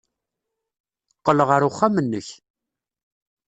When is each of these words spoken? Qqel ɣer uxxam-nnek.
Qqel 1.17 1.39
ɣer 1.49 1.61
uxxam-nnek. 1.69 2.27